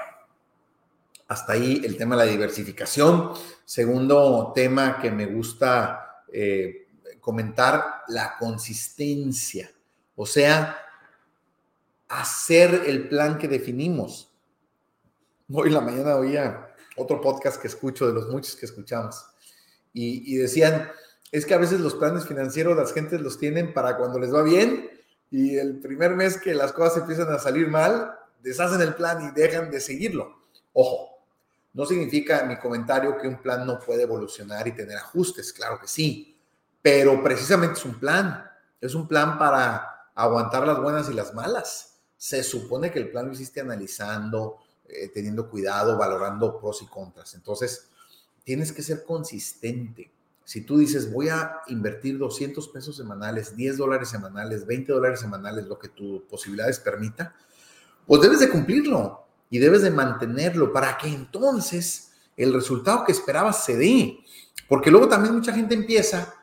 hasta 1.29 1.53
ahí 1.53 1.81
el 1.85 1.95
tema 1.95 2.17
de 2.17 2.25
la 2.25 2.31
diversificación. 2.31 3.31
Segundo 3.63 4.51
tema 4.53 4.99
que 4.99 5.09
me 5.09 5.27
gusta 5.27 6.23
eh, 6.31 6.87
comentar, 7.21 8.03
la 8.09 8.37
consistencia. 8.37 9.71
O 10.13 10.25
sea, 10.25 10.77
hacer 12.07 12.83
el 12.85 13.09
plan 13.09 13.37
que 13.37 13.47
definimos. 13.47 14.31
Hoy 15.51 15.67
en 15.67 15.73
la 15.73 15.81
mañana 15.81 16.15
oía 16.15 16.73
otro 16.95 17.21
podcast 17.21 17.61
que 17.61 17.67
escucho, 17.67 18.07
de 18.07 18.13
los 18.13 18.29
muchos 18.29 18.55
que 18.55 18.65
escuchamos, 18.65 19.25
y, 19.93 20.33
y 20.33 20.37
decían, 20.37 20.89
es 21.31 21.45
que 21.45 21.53
a 21.53 21.57
veces 21.57 21.79
los 21.79 21.95
planes 21.95 22.27
financieros 22.27 22.77
las 22.77 22.93
gentes 22.93 23.19
los 23.19 23.39
tienen 23.39 23.73
para 23.73 23.97
cuando 23.97 24.19
les 24.19 24.33
va 24.33 24.43
bien 24.43 24.89
y 25.31 25.57
el 25.57 25.79
primer 25.79 26.15
mes 26.15 26.37
que 26.37 26.53
las 26.53 26.71
cosas 26.73 26.99
empiezan 26.99 27.27
a 27.33 27.39
salir 27.39 27.67
mal, 27.67 28.15
deshacen 28.43 28.81
el 28.81 28.93
plan 28.93 29.19
y 29.19 29.31
dejan 29.31 29.71
de 29.71 29.79
seguirlo. 29.79 30.43
Ojo, 30.73 31.25
no 31.73 31.87
significa 31.87 32.43
mi 32.43 32.57
comentario 32.57 33.17
que 33.17 33.27
un 33.27 33.41
plan 33.41 33.65
no 33.65 33.79
puede 33.79 34.03
evolucionar 34.03 34.67
y 34.67 34.73
tener 34.73 34.95
ajustes, 34.97 35.51
claro 35.51 35.79
que 35.79 35.87
sí, 35.87 36.39
pero 36.83 37.23
precisamente 37.23 37.79
es 37.79 37.85
un 37.85 37.99
plan, 37.99 38.47
es 38.79 38.93
un 38.93 39.07
plan 39.07 39.39
para 39.39 40.11
aguantar 40.13 40.67
las 40.67 40.79
buenas 40.79 41.09
y 41.09 41.13
las 41.13 41.33
malas. 41.33 41.92
Se 42.23 42.41
supone 42.41 42.89
que 42.89 42.99
el 42.99 43.11
plan 43.11 43.25
lo 43.25 43.33
hiciste 43.33 43.59
analizando, 43.59 44.59
eh, 44.87 45.11
teniendo 45.13 45.49
cuidado, 45.49 45.97
valorando 45.97 46.57
pros 46.57 46.81
y 46.81 46.85
contras. 46.85 47.33
Entonces, 47.33 47.89
tienes 48.45 48.71
que 48.71 48.81
ser 48.81 49.03
consistente. 49.03 50.09
Si 50.45 50.61
tú 50.61 50.77
dices, 50.77 51.11
voy 51.11 51.27
a 51.27 51.57
invertir 51.67 52.17
200 52.17 52.69
pesos 52.69 52.95
semanales, 52.95 53.57
10 53.57 53.75
dólares 53.75 54.07
semanales, 54.07 54.65
20 54.65 54.93
dólares 54.93 55.19
semanales, 55.19 55.65
lo 55.65 55.77
que 55.77 55.89
tus 55.89 56.21
posibilidades 56.21 56.79
permita, 56.79 57.35
pues 58.07 58.21
debes 58.21 58.39
de 58.39 58.49
cumplirlo 58.49 59.25
y 59.49 59.59
debes 59.59 59.81
de 59.81 59.91
mantenerlo 59.91 60.71
para 60.71 60.97
que 60.97 61.09
entonces 61.09 62.13
el 62.37 62.53
resultado 62.53 63.03
que 63.03 63.11
esperabas 63.11 63.65
se 63.65 63.75
dé. 63.75 64.17
Porque 64.69 64.89
luego 64.89 65.09
también 65.09 65.35
mucha 65.35 65.51
gente 65.51 65.75
empieza 65.75 66.33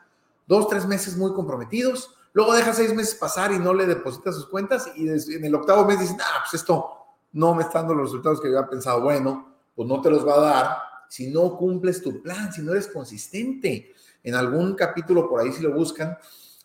dos, 0.46 0.68
tres 0.68 0.84
meses 0.84 1.16
muy 1.16 1.32
comprometidos, 1.32 2.10
luego 2.32 2.54
deja 2.54 2.72
seis 2.72 2.94
meses 2.94 3.14
pasar 3.14 3.52
y 3.52 3.58
no 3.58 3.74
le 3.74 3.86
deposita 3.86 4.32
sus 4.32 4.46
cuentas 4.46 4.90
y 4.96 5.08
en 5.08 5.44
el 5.44 5.54
octavo 5.54 5.84
mes 5.84 6.00
dicen, 6.00 6.18
ah, 6.20 6.42
pues 6.42 6.60
esto 6.60 6.90
no 7.32 7.54
me 7.54 7.62
está 7.62 7.80
dando 7.80 7.94
los 7.94 8.10
resultados 8.10 8.40
que 8.40 8.50
yo 8.50 8.58
había 8.58 8.70
pensado, 8.70 9.00
bueno, 9.02 9.54
pues 9.74 9.88
no 9.88 10.00
te 10.00 10.10
los 10.10 10.26
va 10.26 10.34
a 10.34 10.40
dar 10.40 10.76
si 11.08 11.30
no 11.30 11.56
cumples 11.56 12.02
tu 12.02 12.22
plan, 12.22 12.52
si 12.52 12.62
no 12.62 12.72
eres 12.72 12.86
consistente. 12.86 13.92
En 14.22 14.34
algún 14.34 14.74
capítulo 14.74 15.28
por 15.28 15.40
ahí 15.40 15.52
si 15.52 15.62
lo 15.62 15.72
buscan, 15.72 16.16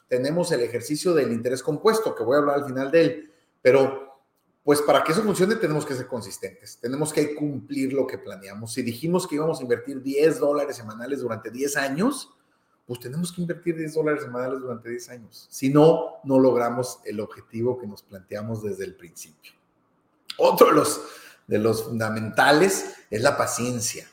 tenemos 0.08 0.52
el 0.52 0.62
ejercicio 0.62 1.14
del 1.14 1.32
interés 1.32 1.64
compuesto, 1.64 2.14
que 2.14 2.24
voy 2.24 2.36
a 2.36 2.40
hablar 2.40 2.56
al 2.58 2.66
final 2.66 2.92
de 2.92 3.02
él, 3.02 3.34
pero 3.62 4.06
pues 4.64 4.82
para 4.82 5.04
que 5.04 5.12
eso 5.12 5.22
funcione 5.22 5.56
tenemos 5.56 5.86
que 5.86 5.94
ser 5.94 6.08
consistentes, 6.08 6.80
tenemos 6.80 7.14
que 7.14 7.36
cumplir 7.36 7.94
lo 7.94 8.08
que 8.08 8.18
planeamos. 8.18 8.74
Si 8.74 8.82
dijimos 8.82 9.28
que 9.28 9.36
íbamos 9.36 9.60
a 9.60 9.64
invertir 9.64 10.02
10 10.02 10.40
dólares 10.40 10.76
semanales 10.76 11.22
durante 11.22 11.52
10 11.52 11.78
años, 11.78 12.32
pues 12.86 13.00
tenemos 13.00 13.32
que 13.32 13.42
invertir 13.42 13.76
10 13.76 13.94
dólares 13.96 14.24
semanales 14.24 14.60
durante 14.60 14.90
10 14.90 15.10
años. 15.10 15.48
Si 15.50 15.70
no, 15.70 16.18
no 16.24 16.40
logramos 16.40 17.00
el 17.06 17.20
objetivo 17.20 17.80
que 17.80 17.88
nos 17.88 18.04
planteamos 18.04 18.62
desde 18.62 18.86
el 18.86 18.96
principio. 18.96 19.54
Otro 20.38 20.68
de 20.68 20.74
los, 20.74 21.02
de 21.48 21.58
los 21.58 21.84
fundamentales 21.84 22.94
es 23.10 23.22
la 23.22 23.38
paciencia. 23.38 24.08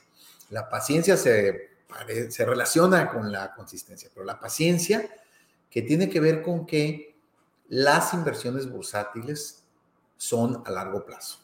La 0.48 0.70
paciencia 0.70 1.16
se, 1.16 1.70
se 2.30 2.44
relaciona 2.46 3.10
con 3.10 3.30
la 3.30 3.54
consistencia, 3.54 4.08
pero 4.14 4.24
la 4.24 4.40
paciencia 4.40 5.06
que 5.68 5.82
tiene 5.82 6.08
que 6.08 6.20
ver 6.20 6.42
con 6.42 6.64
que 6.64 7.14
las 7.68 8.14
inversiones 8.14 8.70
bursátiles 8.70 9.64
son 10.16 10.62
a 10.64 10.70
largo 10.70 11.04
plazo. 11.04 11.38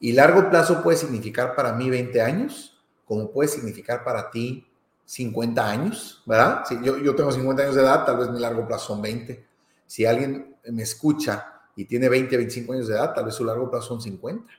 Y 0.00 0.12
largo 0.12 0.50
plazo 0.50 0.82
puede 0.82 0.98
significar 0.98 1.54
para 1.54 1.72
mí 1.74 1.88
20 1.88 2.20
años, 2.20 2.82
como 3.04 3.30
puede 3.30 3.48
significar 3.48 4.04
para 4.04 4.30
ti 4.30 4.66
50 5.12 5.70
años, 5.70 6.22
¿verdad? 6.24 6.64
Si 6.66 6.74
yo, 6.82 7.14
tengo 7.14 7.30
50 7.30 7.62
años 7.62 7.74
de 7.74 7.82
edad, 7.82 8.06
tal 8.06 8.16
vez 8.16 8.30
mi 8.30 8.40
largo 8.40 8.66
plazo 8.66 8.94
son 8.94 9.02
20. 9.02 9.44
Si 9.86 10.06
alguien 10.06 10.56
me 10.64 10.82
escucha 10.82 11.60
y 11.76 11.84
tiene 11.84 12.08
20, 12.08 12.34
25 12.34 12.72
años 12.72 12.88
de 12.88 12.94
edad, 12.94 13.12
tal 13.12 13.26
vez 13.26 13.34
su 13.34 13.44
largo 13.44 13.70
plazo 13.70 13.88
son 13.88 14.00
50. 14.00 14.50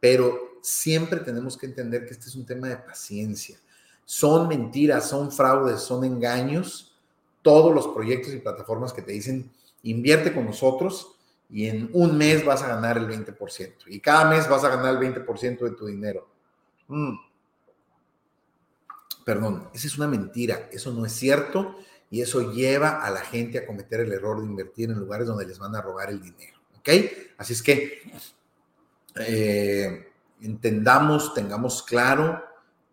Pero 0.00 0.58
siempre 0.62 1.20
tenemos 1.20 1.56
que 1.56 1.66
entender 1.66 2.04
que 2.04 2.12
este 2.12 2.26
es 2.26 2.34
un 2.34 2.44
tema 2.44 2.66
de 2.66 2.76
paciencia. 2.76 3.56
Son 4.04 4.48
mentiras, 4.48 5.08
son 5.08 5.30
fraudes, 5.30 5.80
son 5.80 6.04
engaños. 6.04 6.96
Todos 7.40 7.72
los 7.72 7.86
proyectos 7.86 8.34
y 8.34 8.38
plataformas 8.38 8.92
que 8.92 9.02
te 9.02 9.12
dicen 9.12 9.48
invierte 9.84 10.34
con 10.34 10.44
nosotros 10.44 11.14
y 11.48 11.68
en 11.68 11.88
un 11.92 12.18
mes 12.18 12.44
vas 12.44 12.64
a 12.64 12.66
ganar 12.66 12.98
el 12.98 13.06
20%. 13.06 13.74
Y 13.86 14.00
cada 14.00 14.28
mes 14.28 14.48
vas 14.48 14.64
a 14.64 14.70
ganar 14.70 15.00
el 15.00 15.14
20% 15.14 15.60
de 15.60 15.70
tu 15.70 15.86
dinero. 15.86 16.26
Mm. 16.88 17.14
Perdón, 19.24 19.68
esa 19.74 19.86
es 19.86 19.96
una 19.96 20.08
mentira, 20.08 20.68
eso 20.72 20.92
no 20.92 21.06
es 21.06 21.12
cierto 21.12 21.76
y 22.10 22.20
eso 22.20 22.52
lleva 22.52 23.02
a 23.04 23.10
la 23.10 23.20
gente 23.20 23.58
a 23.58 23.66
cometer 23.66 24.00
el 24.00 24.12
error 24.12 24.40
de 24.40 24.46
invertir 24.46 24.90
en 24.90 24.98
lugares 24.98 25.26
donde 25.26 25.46
les 25.46 25.58
van 25.58 25.74
a 25.74 25.80
robar 25.80 26.10
el 26.10 26.20
dinero. 26.20 26.58
¿Ok? 26.78 26.88
Así 27.38 27.52
es 27.52 27.62
que 27.62 28.02
eh, 29.16 30.08
entendamos, 30.40 31.32
tengamos 31.34 31.82
claro 31.82 32.42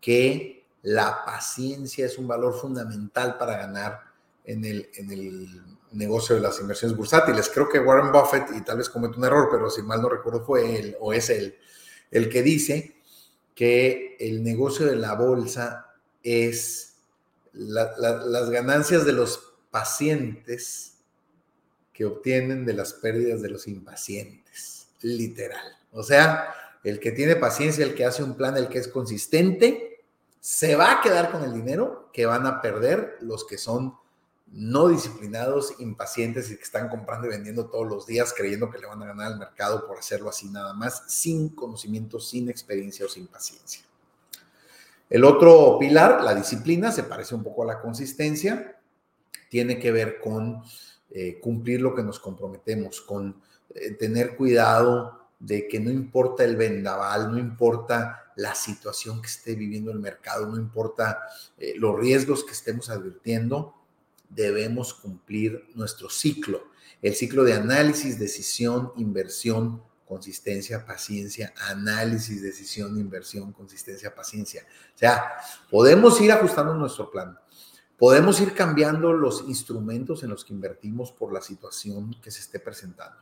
que 0.00 0.66
la 0.82 1.24
paciencia 1.24 2.06
es 2.06 2.16
un 2.16 2.26
valor 2.26 2.58
fundamental 2.58 3.36
para 3.36 3.56
ganar 3.56 4.00
en 4.44 4.64
el, 4.64 4.88
en 4.94 5.10
el 5.10 5.62
negocio 5.92 6.36
de 6.36 6.40
las 6.40 6.60
inversiones 6.60 6.96
bursátiles. 6.96 7.50
Creo 7.52 7.68
que 7.68 7.78
Warren 7.78 8.12
Buffett, 8.12 8.48
y 8.56 8.62
tal 8.62 8.78
vez 8.78 8.88
comete 8.88 9.18
un 9.18 9.24
error, 9.24 9.48
pero 9.50 9.68
si 9.68 9.82
mal 9.82 10.00
no 10.00 10.08
recuerdo 10.08 10.44
fue 10.44 10.78
él 10.78 10.96
o 11.00 11.12
es 11.12 11.28
él, 11.30 11.56
el 12.10 12.28
que 12.28 12.42
dice 12.42 12.96
que 13.54 14.16
el 14.18 14.42
negocio 14.42 14.86
de 14.86 14.96
la 14.96 15.14
bolsa 15.14 15.89
es 16.22 16.94
las 17.52 18.50
ganancias 18.50 19.04
de 19.04 19.12
los 19.12 19.54
pacientes 19.70 20.94
que 21.92 22.04
obtienen 22.04 22.64
de 22.64 22.74
las 22.74 22.92
pérdidas 22.94 23.42
de 23.42 23.50
los 23.50 23.68
impacientes, 23.68 24.88
literal. 25.02 25.76
O 25.92 26.02
sea, 26.02 26.54
el 26.82 27.00
que 27.00 27.12
tiene 27.12 27.36
paciencia, 27.36 27.84
el 27.84 27.94
que 27.94 28.04
hace 28.04 28.22
un 28.22 28.36
plan, 28.36 28.56
el 28.56 28.68
que 28.68 28.78
es 28.78 28.88
consistente, 28.88 30.02
se 30.40 30.76
va 30.76 30.92
a 30.92 31.00
quedar 31.02 31.30
con 31.30 31.44
el 31.44 31.52
dinero 31.52 32.08
que 32.12 32.26
van 32.26 32.46
a 32.46 32.62
perder 32.62 33.18
los 33.20 33.44
que 33.44 33.58
son 33.58 33.94
no 34.52 34.88
disciplinados, 34.88 35.74
impacientes 35.78 36.50
y 36.50 36.56
que 36.56 36.62
están 36.62 36.88
comprando 36.88 37.26
y 37.26 37.30
vendiendo 37.30 37.66
todos 37.66 37.86
los 37.86 38.06
días 38.06 38.34
creyendo 38.36 38.70
que 38.70 38.78
le 38.78 38.86
van 38.86 39.02
a 39.02 39.06
ganar 39.06 39.32
al 39.32 39.38
mercado 39.38 39.86
por 39.86 39.98
hacerlo 39.98 40.30
así 40.30 40.48
nada 40.48 40.72
más, 40.72 41.04
sin 41.08 41.50
conocimiento, 41.50 42.18
sin 42.18 42.48
experiencia 42.48 43.06
o 43.06 43.08
sin 43.08 43.26
paciencia. 43.28 43.84
El 45.10 45.24
otro 45.24 45.76
pilar, 45.80 46.22
la 46.22 46.36
disciplina, 46.36 46.92
se 46.92 47.02
parece 47.02 47.34
un 47.34 47.42
poco 47.42 47.64
a 47.64 47.66
la 47.66 47.80
consistencia, 47.80 48.80
tiene 49.48 49.80
que 49.80 49.90
ver 49.90 50.20
con 50.20 50.62
eh, 51.10 51.40
cumplir 51.40 51.82
lo 51.82 51.96
que 51.96 52.04
nos 52.04 52.20
comprometemos, 52.20 53.00
con 53.00 53.42
eh, 53.74 53.90
tener 53.94 54.36
cuidado 54.36 55.28
de 55.40 55.66
que 55.66 55.80
no 55.80 55.90
importa 55.90 56.44
el 56.44 56.54
vendaval, 56.54 57.32
no 57.32 57.38
importa 57.38 58.32
la 58.36 58.54
situación 58.54 59.20
que 59.20 59.26
esté 59.26 59.56
viviendo 59.56 59.90
el 59.90 59.98
mercado, 59.98 60.46
no 60.46 60.56
importa 60.56 61.18
eh, 61.58 61.74
los 61.76 61.98
riesgos 61.98 62.44
que 62.44 62.52
estemos 62.52 62.88
advirtiendo, 62.88 63.74
debemos 64.28 64.94
cumplir 64.94 65.66
nuestro 65.74 66.08
ciclo, 66.08 66.68
el 67.02 67.16
ciclo 67.16 67.42
de 67.42 67.54
análisis, 67.54 68.18
decisión, 68.18 68.92
inversión, 68.96 69.82
consistencia, 70.10 70.84
paciencia, 70.84 71.54
análisis, 71.68 72.42
decisión, 72.42 72.98
inversión, 72.98 73.52
consistencia, 73.52 74.12
paciencia. 74.12 74.66
O 74.92 74.98
sea, 74.98 75.36
podemos 75.70 76.20
ir 76.20 76.32
ajustando 76.32 76.74
nuestro 76.74 77.12
plan, 77.12 77.38
podemos 77.96 78.40
ir 78.40 78.52
cambiando 78.52 79.12
los 79.12 79.44
instrumentos 79.46 80.24
en 80.24 80.30
los 80.30 80.44
que 80.44 80.52
invertimos 80.52 81.12
por 81.12 81.32
la 81.32 81.40
situación 81.40 82.16
que 82.20 82.32
se 82.32 82.40
esté 82.40 82.58
presentando, 82.58 83.18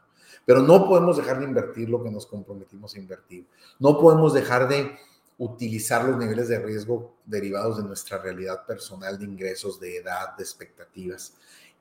pero 0.46 0.62
no 0.62 0.88
podemos 0.88 1.18
dejar 1.18 1.40
de 1.40 1.44
invertir 1.44 1.90
lo 1.90 2.02
que 2.02 2.10
nos 2.10 2.26
comprometimos 2.26 2.94
a 2.94 2.98
invertir, 2.98 3.46
no 3.78 3.98
podemos 3.98 4.32
dejar 4.32 4.66
de 4.66 4.96
utilizar 5.36 6.06
los 6.06 6.16
niveles 6.16 6.48
de 6.48 6.58
riesgo 6.58 7.18
derivados 7.26 7.76
de 7.76 7.82
nuestra 7.82 8.16
realidad 8.16 8.64
personal 8.64 9.18
de 9.18 9.26
ingresos, 9.26 9.78
de 9.78 9.98
edad, 9.98 10.34
de 10.38 10.42
expectativas. 10.42 11.34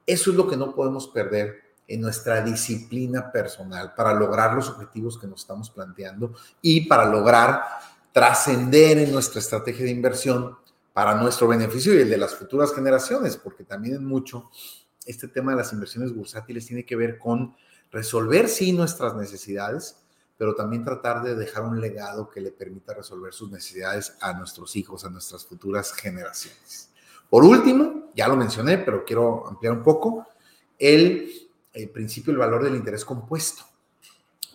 Eso 0.06 0.32
es 0.32 0.38
lo 0.38 0.50
que 0.50 0.58
no 0.58 0.76
podemos 0.76 1.08
perder 1.08 1.67
en 1.88 2.02
nuestra 2.02 2.42
disciplina 2.42 3.32
personal 3.32 3.94
para 3.96 4.14
lograr 4.14 4.54
los 4.54 4.70
objetivos 4.70 5.18
que 5.18 5.28
nos 5.28 5.42
estamos 5.42 5.70
planteando 5.70 6.34
y 6.62 6.82
para 6.88 7.06
lograr 7.06 7.62
trascender 8.12 8.98
en 8.98 9.12
nuestra 9.12 9.40
estrategia 9.40 9.86
de 9.86 9.92
inversión 9.92 10.58
para 10.92 11.16
nuestro 11.16 11.48
beneficio 11.48 11.94
y 11.94 12.02
el 12.02 12.10
de 12.10 12.18
las 12.18 12.34
futuras 12.36 12.74
generaciones, 12.74 13.38
porque 13.38 13.64
también 13.64 13.96
en 13.96 14.06
mucho 14.06 14.50
este 15.06 15.28
tema 15.28 15.52
de 15.52 15.58
las 15.58 15.72
inversiones 15.72 16.14
bursátiles 16.14 16.66
tiene 16.66 16.86
que 16.86 16.96
ver 16.96 17.18
con 17.20 17.56
resolver, 17.92 18.50
sí, 18.50 18.74
nuestras 18.74 19.16
necesidades, 19.16 19.98
pero 20.38 20.56
también 20.56 20.84
tratar 20.84 21.24
de 21.24 21.36
dejar 21.36 21.64
un 21.64 21.80
legado 21.80 22.30
que 22.30 22.42
le 22.42 22.52
permita 22.52 22.94
resolver 22.94 23.34
sus 23.34 23.50
necesidades 23.52 24.16
a 24.22 24.34
nuestros 24.34 24.76
hijos, 24.76 25.06
a 25.06 25.10
nuestras 25.10 25.46
futuras 25.46 25.94
generaciones. 25.94 26.90
Por 27.30 27.44
último, 27.44 28.10
ya 28.16 28.28
lo 28.28 28.36
mencioné, 28.36 28.78
pero 28.78 29.04
quiero 29.06 29.48
ampliar 29.48 29.74
un 29.74 29.84
poco, 29.84 30.26
el, 30.80 31.47
el 31.78 31.90
principio 31.90 32.34
del 32.34 32.40
valor 32.40 32.64
del 32.64 32.76
interés 32.76 33.06
compuesto, 33.06 33.64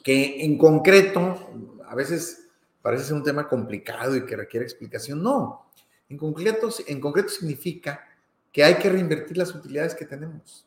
que 0.03 0.45
en 0.45 0.59
concreto, 0.59 1.51
a 1.87 1.95
veces 1.95 2.49
parece 2.81 3.05
ser 3.05 3.15
un 3.15 3.23
tema 3.23 3.49
complicado 3.49 4.17
y 4.17 4.27
que 4.27 4.37
requiere 4.37 4.67
explicación. 4.67 5.23
No, 5.23 5.67
en 6.09 6.19
concreto, 6.19 6.69
en 6.87 7.01
concreto 7.01 7.29
significa 7.29 8.05
que 8.51 8.65
hay 8.65 8.75
que 8.75 8.91
reinvertir 8.91 9.37
las 9.37 9.55
utilidades 9.55 9.95
que 9.95 10.05
tenemos. 10.05 10.67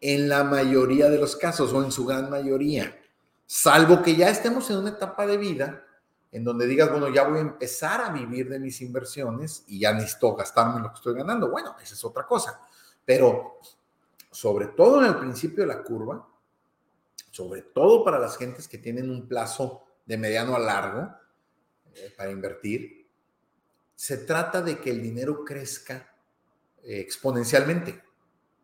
En 0.00 0.28
la 0.28 0.44
mayoría 0.44 1.10
de 1.10 1.18
los 1.18 1.36
casos 1.36 1.72
o 1.72 1.82
en 1.84 1.90
su 1.90 2.06
gran 2.06 2.30
mayoría, 2.30 2.96
salvo 3.44 4.02
que 4.02 4.14
ya 4.14 4.30
estemos 4.30 4.70
en 4.70 4.78
una 4.78 4.90
etapa 4.90 5.26
de 5.26 5.36
vida 5.36 5.82
en 6.32 6.44
donde 6.44 6.66
digas, 6.66 6.90
bueno, 6.90 7.08
ya 7.08 7.24
voy 7.24 7.38
a 7.38 7.42
empezar 7.42 8.00
a 8.02 8.10
vivir 8.10 8.48
de 8.48 8.58
mis 8.58 8.80
inversiones 8.82 9.64
y 9.68 9.80
ya 9.80 9.92
necesito 9.92 10.34
gastarme 10.34 10.80
lo 10.80 10.90
que 10.90 10.96
estoy 10.96 11.14
ganando. 11.14 11.50
Bueno, 11.50 11.74
esa 11.82 11.94
es 11.94 12.04
otra 12.04 12.26
cosa. 12.26 12.60
Pero 13.04 13.58
sobre 14.36 14.66
todo 14.66 15.00
en 15.00 15.06
el 15.06 15.16
principio 15.16 15.62
de 15.64 15.74
la 15.74 15.82
curva, 15.82 16.28
sobre 17.30 17.62
todo 17.62 18.04
para 18.04 18.18
las 18.18 18.36
gentes 18.36 18.68
que 18.68 18.76
tienen 18.76 19.08
un 19.10 19.26
plazo 19.26 19.84
de 20.04 20.18
mediano 20.18 20.54
a 20.54 20.58
largo 20.58 21.10
eh, 21.94 22.12
para 22.14 22.30
invertir, 22.30 23.08
se 23.94 24.18
trata 24.18 24.60
de 24.60 24.78
que 24.78 24.90
el 24.90 25.00
dinero 25.00 25.42
crezca 25.42 26.14
eh, 26.82 27.00
exponencialmente. 27.00 28.02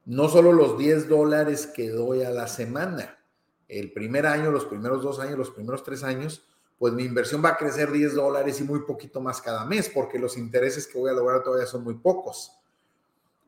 No 0.04 0.28
solo 0.28 0.52
los 0.52 0.76
10 0.76 1.08
dólares 1.08 1.66
que 1.66 1.88
doy 1.88 2.22
a 2.22 2.28
la 2.28 2.48
semana. 2.48 3.24
El 3.66 3.94
primer 3.94 4.26
año, 4.26 4.50
los 4.50 4.66
primeros 4.66 5.02
dos 5.02 5.20
años, 5.20 5.38
los 5.38 5.52
primeros 5.52 5.82
tres 5.82 6.02
años, 6.02 6.44
pues 6.78 6.92
mi 6.92 7.04
inversión 7.04 7.42
va 7.42 7.48
a 7.48 7.56
crecer 7.56 7.90
10 7.90 8.14
dólares 8.14 8.60
y 8.60 8.64
muy 8.64 8.80
poquito 8.80 9.22
más 9.22 9.40
cada 9.40 9.64
mes, 9.64 9.88
porque 9.88 10.18
los 10.18 10.36
intereses 10.36 10.86
que 10.86 10.98
voy 10.98 11.08
a 11.08 11.14
lograr 11.14 11.42
todavía 11.42 11.66
son 11.66 11.82
muy 11.82 11.94
pocos. 11.94 12.61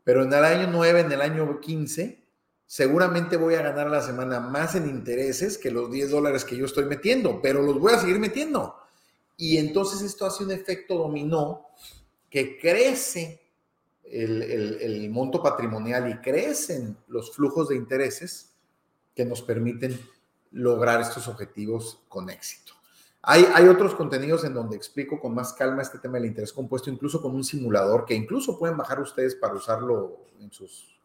Pero 0.04 0.22
en 0.22 0.32
el 0.32 0.44
año 0.44 0.68
9, 0.70 1.00
en 1.00 1.12
el 1.12 1.20
año 1.20 1.60
15, 1.60 2.22
seguramente 2.66 3.36
voy 3.36 3.54
a 3.54 3.62
ganar 3.62 3.88
la 3.88 4.02
semana 4.02 4.38
más 4.38 4.74
en 4.74 4.88
intereses 4.88 5.58
que 5.58 5.70
los 5.70 5.90
10 5.90 6.10
dólares 6.10 6.44
que 6.44 6.56
yo 6.56 6.66
estoy 6.66 6.84
metiendo, 6.84 7.40
pero 7.42 7.62
los 7.62 7.80
voy 7.80 7.94
a 7.94 7.98
seguir 7.98 8.18
metiendo. 8.18 8.76
Y 9.36 9.56
entonces 9.56 10.02
esto 10.02 10.26
hace 10.26 10.44
un 10.44 10.52
efecto 10.52 10.96
dominó 10.96 11.66
que 12.30 12.58
crece 12.58 13.40
el, 14.04 15.08
monto 15.10 15.42
patrimonial 15.42 16.10
y 16.10 16.20
crecen 16.20 16.96
los 17.08 17.34
flujos 17.34 17.68
de 17.68 17.76
intereses 17.76 18.54
que 19.14 19.24
nos 19.24 19.42
permiten 19.42 19.98
lograr 20.52 21.00
estos 21.00 21.26
objetivos 21.28 22.00
con 22.08 22.30
éxito. 22.30 22.74
Hay, 23.26 23.68
otros 23.68 23.94
contenidos 23.94 24.44
en 24.44 24.54
donde 24.54 24.76
explico 24.76 25.18
con 25.18 25.34
más 25.34 25.52
calma 25.54 25.82
este 25.82 25.98
tema 25.98 26.18
del 26.18 26.26
interés 26.26 26.52
compuesto, 26.52 26.90
incluso 26.90 27.22
con 27.22 27.34
un 27.34 27.44
simulador 27.44 28.04
que 28.04 28.14
incluso 28.14 28.58
pueden 28.58 28.76
bajar 28.76 29.00
ustedes 29.00 29.34
para 29.34 29.54
usarlo 29.54 30.26
en 30.40 30.52
sus 30.52 30.98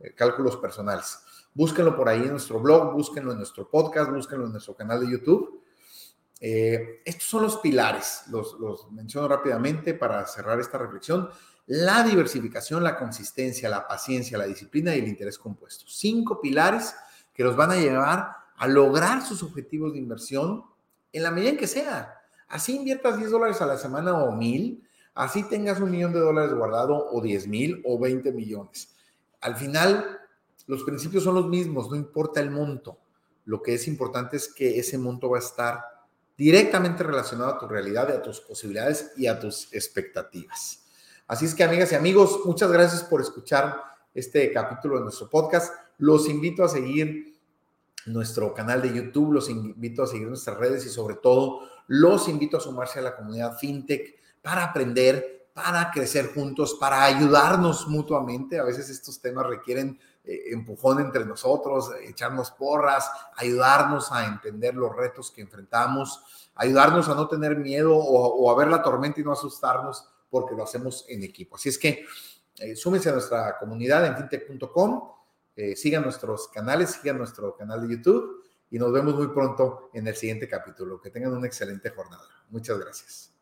eh, 0.00 0.14
cálculos 0.14 0.56
personales. 0.56 1.18
Búsquenlo 1.54 1.96
por 1.96 2.08
ahí 2.08 2.22
en 2.22 2.30
nuestro 2.30 2.60
blog, 2.60 2.92
búsquenlo 2.92 3.32
en 3.32 3.38
nuestro 3.38 3.68
podcast, 3.68 4.10
búsquenlo 4.10 4.46
en 4.46 4.52
nuestro 4.52 4.74
canal 4.74 5.00
de 5.00 5.10
YouTube 5.10 5.58
eh, 6.40 7.02
estos 7.04 7.24
son 7.24 7.42
los 7.42 7.58
pilares, 7.58 8.22
los, 8.30 8.56
menciono 8.92 9.26
rápidamente 9.26 9.94
para 9.94 10.24
cerrar 10.26 10.60
esta 10.60 10.78
reflexión. 10.78 11.28
La 11.66 12.02
diversificación, 12.02 12.82
la 12.82 12.96
consistencia, 12.96 13.68
la 13.68 13.86
paciencia, 13.86 14.38
la 14.38 14.46
disciplina 14.46 14.94
y 14.94 15.00
el 15.00 15.08
interés 15.08 15.38
compuesto. 15.38 15.84
Cinco 15.88 16.40
pilares 16.40 16.94
que 17.34 17.44
los 17.44 17.56
van 17.56 17.72
a 17.72 17.76
llevar 17.76 18.30
a 18.56 18.66
lograr 18.66 19.22
sus 19.22 19.42
objetivos 19.42 19.92
de 19.92 19.98
inversión 19.98 20.64
en 21.12 21.22
la 21.22 21.30
medida 21.30 21.50
en 21.50 21.56
que 21.56 21.66
sea. 21.66 22.14
Así 22.48 22.76
inviertas 22.76 23.18
10 23.18 23.30
dólares 23.30 23.60
a 23.60 23.66
la 23.66 23.76
semana 23.76 24.14
o 24.22 24.32
mil, 24.32 24.82
así 25.14 25.42
tengas 25.42 25.80
un 25.80 25.90
millón 25.90 26.12
de 26.12 26.20
dólares 26.20 26.54
guardado 26.54 27.08
o 27.10 27.20
10 27.20 27.46
mil 27.46 27.82
o 27.84 27.98
20 27.98 28.32
millones. 28.32 28.94
Al 29.40 29.56
final, 29.56 30.20
los 30.66 30.82
principios 30.84 31.24
son 31.24 31.34
los 31.34 31.48
mismos, 31.48 31.90
no 31.90 31.96
importa 31.96 32.40
el 32.40 32.50
monto. 32.50 32.98
Lo 33.44 33.62
que 33.62 33.74
es 33.74 33.88
importante 33.88 34.36
es 34.36 34.52
que 34.52 34.78
ese 34.78 34.98
monto 34.98 35.30
va 35.30 35.38
a 35.38 35.40
estar 35.40 35.84
directamente 36.36 37.02
relacionado 37.02 37.50
a 37.50 37.58
tu 37.58 37.66
realidad, 37.66 38.10
a 38.10 38.22
tus 38.22 38.40
posibilidades 38.40 39.12
y 39.16 39.26
a 39.26 39.38
tus 39.38 39.72
expectativas. 39.72 40.84
Así 41.26 41.44
es 41.44 41.54
que, 41.54 41.64
amigas 41.64 41.92
y 41.92 41.94
amigos, 41.94 42.40
muchas 42.44 42.70
gracias 42.70 43.02
por 43.04 43.20
escuchar 43.20 43.82
este 44.14 44.52
capítulo 44.52 44.96
de 44.96 45.02
nuestro 45.04 45.28
podcast. 45.28 45.74
Los 45.98 46.28
invito 46.28 46.64
a 46.64 46.68
seguir 46.68 47.37
nuestro 48.06 48.54
canal 48.54 48.82
de 48.82 48.94
YouTube, 48.94 49.32
los 49.32 49.50
invito 49.50 50.02
a 50.02 50.06
seguir 50.06 50.28
nuestras 50.28 50.56
redes 50.56 50.86
y 50.86 50.88
sobre 50.88 51.16
todo 51.16 51.60
los 51.88 52.28
invito 52.28 52.56
a 52.56 52.60
sumarse 52.60 52.98
a 52.98 53.02
la 53.02 53.16
comunidad 53.16 53.56
FinTech 53.58 54.18
para 54.42 54.64
aprender, 54.64 55.48
para 55.52 55.90
crecer 55.90 56.32
juntos, 56.32 56.76
para 56.78 57.04
ayudarnos 57.04 57.88
mutuamente. 57.88 58.58
A 58.58 58.64
veces 58.64 58.88
estos 58.88 59.20
temas 59.20 59.46
requieren 59.46 59.98
eh, 60.24 60.52
empujón 60.52 61.00
entre 61.00 61.24
nosotros, 61.24 61.90
echarnos 62.02 62.50
porras, 62.50 63.10
ayudarnos 63.36 64.12
a 64.12 64.26
entender 64.26 64.74
los 64.74 64.94
retos 64.94 65.30
que 65.30 65.40
enfrentamos, 65.40 66.22
ayudarnos 66.54 67.08
a 67.08 67.14
no 67.14 67.28
tener 67.28 67.56
miedo 67.56 67.96
o, 67.96 68.50
a 68.50 68.54
ver 68.54 68.68
la 68.68 68.82
tormenta 68.82 69.20
y 69.20 69.24
no 69.24 69.32
asustarnos 69.32 70.06
porque 70.28 70.54
lo 70.54 70.64
hacemos 70.64 71.06
en 71.08 71.22
equipo. 71.22 71.56
Así 71.56 71.70
es 71.70 71.78
que 71.78 72.04
eh, 72.58 72.76
súmense 72.76 73.08
a 73.08 73.12
nuestra 73.12 73.58
comunidad 73.58 74.04
en 74.04 74.16
fintech.com, 74.16 75.10
eh, 75.58 75.74
sigan 75.74 76.04
nuestros 76.04 76.46
canales, 76.48 76.90
sigan 76.90 77.18
nuestro 77.18 77.56
canal 77.56 77.82
de 77.82 77.96
YouTube 77.96 78.44
y 78.70 78.78
nos 78.78 78.92
vemos 78.92 79.16
muy 79.16 79.26
pronto 79.26 79.90
en 79.92 80.06
el 80.06 80.14
siguiente 80.14 80.48
capítulo. 80.48 81.00
Que 81.00 81.10
tengan 81.10 81.32
una 81.32 81.48
excelente 81.48 81.90
jornada. 81.90 82.28
Muchas 82.48 82.78
gracias. 82.78 83.37